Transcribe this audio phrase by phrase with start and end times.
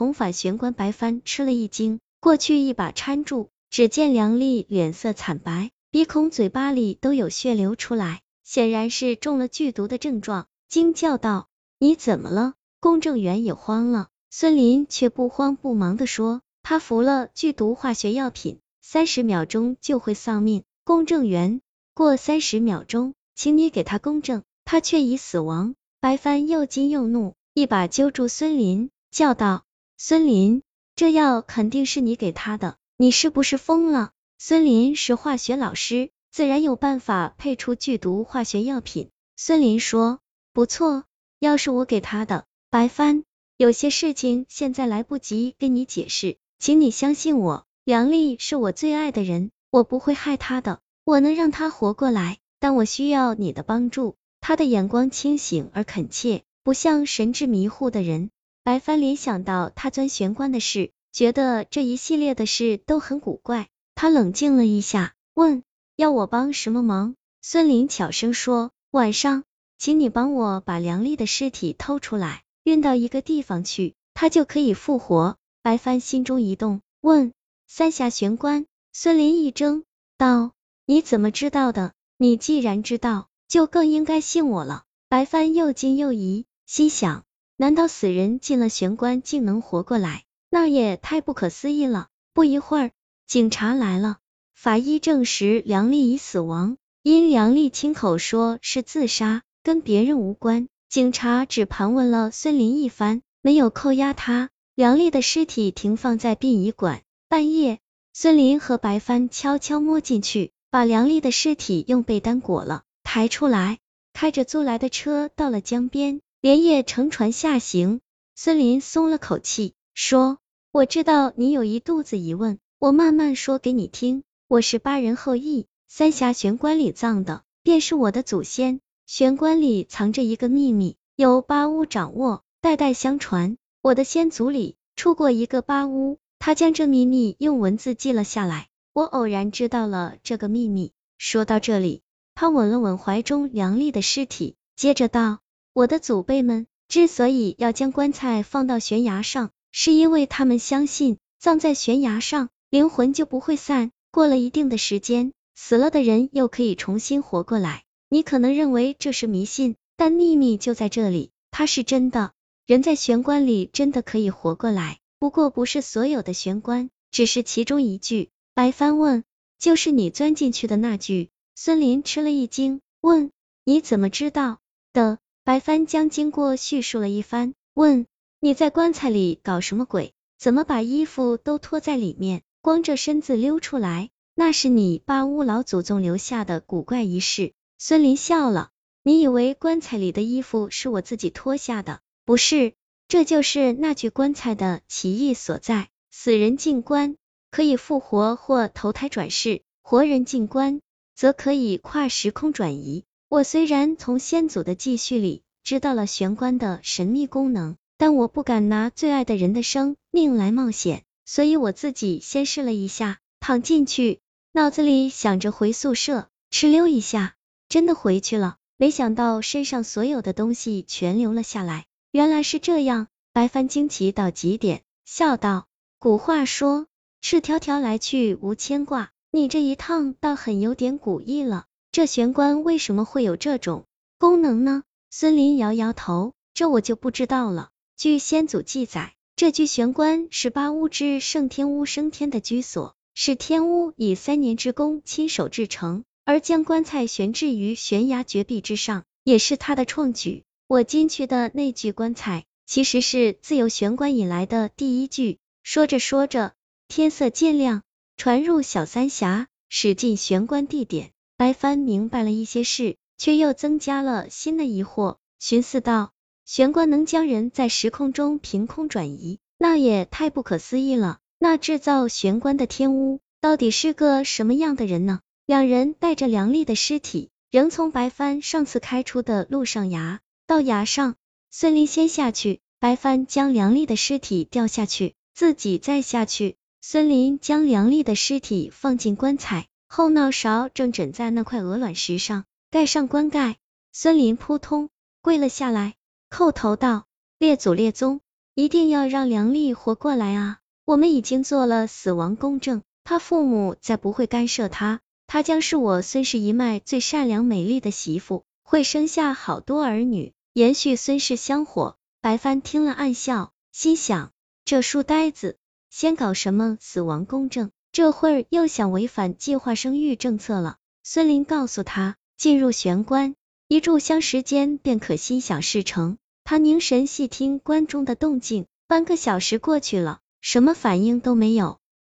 [0.00, 21.60] 重返玄关，白帆吃了一惊，过去一把搀住，只见梁丽脸色惨白，鼻孔、嘴巴里都有血流出来，显然是中了剧毒的症状，惊叫道：“你怎么了？”公证员也慌了，孙林却不慌不忙的说：“他服了剧毒化学药品，三十秒钟就会丧命。”公证员，
[21.92, 25.74] 过三十秒钟，请你给他公证，他却已死亡。
[26.00, 29.64] 白帆又惊又怒，一把揪住孙林，叫道
[30.02, 30.62] ：“孙林，
[30.96, 39.10] 这药肯定是你给他的，你是不是疯了？”孙林是化学老师，自然有办法配出剧毒化学药品。
[39.36, 40.20] 孙林说
[40.54, 41.04] ：“不错，
[41.38, 43.24] 药是我给他的。”白帆，
[43.58, 47.66] 有些事情现在来不及跟你解释，请你相信我。
[47.84, 54.16] 梁丽是我最爱的人，我不会害她的，我能让她活过来，但我需要你的帮助。
[54.40, 58.30] 他的眼光清醒而恳切，不像神志迷糊的人。
[58.62, 63.68] 白帆联想到他钻玄关的事，觉得这一系列的事都很古怪。
[63.94, 65.62] 他冷静了一下，问：
[65.96, 67.14] 要我帮什么忙？
[67.42, 69.44] 孙林悄声说：晚上，
[69.78, 75.36] 请你帮我把梁丽的尸体偷出来，运到一个地方去，他就可以复活。
[75.62, 77.32] 白帆心中一动，问：
[77.66, 78.66] 三峡玄关？
[78.92, 79.84] 孙林一怔，
[80.18, 80.52] 道：
[80.86, 81.92] 你怎么知道的？
[82.16, 83.28] 你既然知道。
[83.50, 84.84] 就更应该信我了。
[85.08, 87.24] 白帆又惊又疑，心想：
[87.60, 90.24] 难道死人进了玄关竟能活过来？
[90.48, 92.08] 那也太不可思议了。
[92.32, 92.90] 不一会儿，
[93.26, 94.16] 警察来了，
[94.54, 100.68] 法医证实梁丽已死亡，因梁丽亲口说是自杀，跟别人无关。
[100.88, 104.48] 警察只盘问了孙林一番，没有扣押他。
[104.74, 107.02] 梁丽的尸体停放在殡仪馆。
[107.28, 107.78] 半夜，
[108.14, 112.84] 孙林和白帆悄悄摸进去，把梁丽的尸体用被单裹了。
[113.02, 113.80] 抬出来，
[114.14, 118.00] 开着租来的车到了江边，连夜乘船下行。
[118.34, 120.38] 孙林松了口气，说
[120.72, 124.22] ：“我知道你有一肚子疑问，我慢慢说给你听。
[124.48, 128.80] 我是巴人后裔，三峡玄关里葬的便是我的祖先。
[129.06, 133.58] 玄关里藏着一个秘密，由巴乌掌握，代代相传。
[133.82, 138.68] 我的先祖里出过一个巴乌，他将这秘密用文字记了下来。
[138.94, 142.00] 我偶然知道了这个秘密。”说到这里。
[142.34, 145.40] 他吻了吻怀中梁丽的尸体，接着道
[145.72, 153.92] ：“我的祖辈们之所以要将棺材放到悬崖上，是因为他们相信葬在悬崖上，灵魂就不会散。
[154.10, 157.84] 过了一定的时间，死了的人又可以重新活过来。
[158.08, 162.32] 你可能认为这是迷信，但秘密就在这里，它是真的。
[162.66, 169.22] 人在玄关里真的可以活过来，不过不是所有的玄关，只是其中一句。”白帆问
[169.60, 173.30] ：“就是你钻进去的那句？”孙林吃了一惊，问
[173.64, 174.58] ：“你怎么知道
[174.92, 175.18] 的？”
[175.50, 178.06] 白帆将经过叙述了一番，问
[178.38, 180.14] ：“你在棺材里搞什么鬼？
[180.38, 184.10] 怎么把衣服都脱在里面，光着身子溜出来？
[184.36, 188.70] 那是你巴乌老祖宗留下的古怪仪式。”孙林笑了
[189.02, 191.98] ：“你以为棺材里的衣服是我自己脱下的？
[192.24, 192.74] 不是，
[193.08, 195.88] 这就是那具棺材的奇异所在。
[196.12, 197.16] 死人进棺
[197.50, 200.80] 可以复活或投胎转世，活人进棺。”
[201.16, 203.04] 则可以跨时空转移。
[203.30, 214.18] 我虽然从先祖的记叙里知道了玄关的神秘功能，但我不敢拿最爱的人的生命来冒险，所以我自己先试了一下，躺进去，
[214.50, 217.36] 脑子里想着回宿舍，哧溜一下，
[217.68, 218.56] 真的回去了。
[218.76, 221.84] 没想到身上所有的东西全留了下来。
[222.10, 225.68] 原来是这样，白帆惊奇到极点，笑道
[226.00, 226.88] ：“古话说，
[227.20, 233.84] 赤条条来去无牵挂。”你这一趟倒很有点古意了，这玄关为什么会有这种
[234.16, 234.84] 功能呢？
[235.10, 237.70] 孙林摇摇头，这我就不知道了。
[237.96, 250.44] 据先祖记载，这具玄关是八巫之圣天巫升天的居所，是天巫以三年之功亲手制成，而将棺材悬置于悬崖绝壁之上，也是他的创举。
[250.68, 255.38] 我进去的那具棺材，其实是自有玄关以来的第一具。
[255.64, 256.52] 说着说着，
[256.86, 257.82] 天色渐亮。
[258.16, 261.10] 传入小三峡，驶进玄关地点。
[261.40, 266.12] 白帆明白了一些事，却又增加了新的疑惑，寻思道：
[266.44, 271.18] 玄关能将人在时空中凭空转移，那也太不可思议了。
[271.38, 275.20] 那制造玄关的天巫到底是个什么样的人呢？
[275.46, 280.20] 两人带着梁丽的尸体，仍从白帆上次开出的路上崖。
[280.46, 281.14] 到崖上，
[281.50, 286.56] 孙林先下去，白帆将梁丽的尸体掉下去，自己再下去。
[286.82, 293.56] 孙林将梁丽的尸体放进棺材，后脑勺正枕在那块鹅卵石上，盖上棺盖。
[293.90, 294.88] 孙林扑通
[295.20, 295.96] 跪了下来，
[296.30, 297.06] 叩头道
[297.38, 298.20] ：“列祖列宗，
[298.54, 300.60] 一定要让梁丽活过来啊！
[300.84, 311.96] 我们已经做了死亡公证，他父母再不会干涉他，他将是我孙氏一脉最善良美丽的媳妇，会生下好多儿女，延续孙氏香火。
[312.20, 314.30] 白帆听了暗笑，心想
[314.64, 315.58] 这书呆子，
[315.90, 320.76] 先搞什么死亡公证，这会儿又想违反计划生育政策了。
[321.02, 323.34] 孙林告诉他，进入玄关，
[323.66, 326.16] 一炷香时间便可心想事成。
[326.44, 331.78] 他凝神细听关中的动静，半个小时过去了，什么反应都没有。